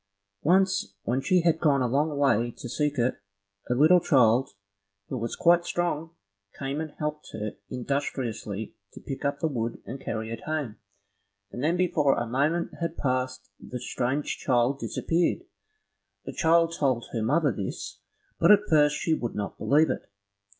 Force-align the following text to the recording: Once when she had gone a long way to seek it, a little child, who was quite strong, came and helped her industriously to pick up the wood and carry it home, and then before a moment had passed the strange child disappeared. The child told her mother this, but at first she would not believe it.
Once 0.41 0.95
when 1.03 1.21
she 1.21 1.41
had 1.41 1.59
gone 1.59 1.83
a 1.83 1.87
long 1.87 2.17
way 2.17 2.49
to 2.49 2.67
seek 2.67 2.97
it, 2.97 3.19
a 3.69 3.75
little 3.75 3.99
child, 3.99 4.49
who 5.09 5.17
was 5.19 5.35
quite 5.35 5.63
strong, 5.63 6.15
came 6.57 6.81
and 6.81 6.93
helped 6.97 7.27
her 7.33 7.51
industriously 7.69 8.73
to 8.93 8.99
pick 8.99 9.23
up 9.23 9.37
the 9.39 9.47
wood 9.47 9.79
and 9.85 10.01
carry 10.01 10.31
it 10.31 10.41
home, 10.45 10.77
and 11.51 11.63
then 11.63 11.77
before 11.77 12.17
a 12.17 12.25
moment 12.25 12.71
had 12.79 12.97
passed 12.97 13.51
the 13.59 13.79
strange 13.79 14.37
child 14.39 14.79
disappeared. 14.79 15.43
The 16.25 16.33
child 16.33 16.73
told 16.75 17.05
her 17.13 17.21
mother 17.21 17.51
this, 17.51 17.99
but 18.39 18.49
at 18.49 18.65
first 18.71 18.95
she 18.95 19.13
would 19.13 19.35
not 19.35 19.59
believe 19.59 19.91
it. 19.91 20.09